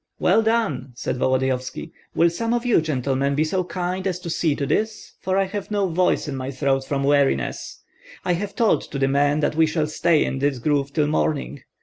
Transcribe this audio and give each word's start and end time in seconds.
"Well 0.19 0.41
done!" 0.41 0.93
said 0.95 1.17
Volodyovski. 1.17 1.91
"Will 2.15 2.31
some 2.31 2.55
of 2.55 2.65
you, 2.65 2.81
gentlemen, 2.81 3.35
be 3.35 3.43
so 3.43 3.63
kind 3.63 4.07
as 4.07 4.19
to 4.21 4.31
see 4.31 4.55
to 4.55 4.65
this, 4.65 5.13
for 5.21 5.37
I 5.37 5.43
have 5.43 5.69
no 5.69 5.89
voice 5.89 6.27
in 6.27 6.35
my 6.35 6.49
throat 6.49 6.85
from 6.87 7.03
weariness? 7.03 7.83
I 8.25 8.33
have 8.33 8.55
told 8.55 8.91
the 8.91 9.07
men 9.07 9.41
that 9.41 9.53
we 9.55 9.67
shall 9.67 9.85
stay 9.85 10.25
in 10.25 10.39
this 10.39 10.57
grove 10.57 10.91
till 10.91 11.05
morning. 11.05 11.61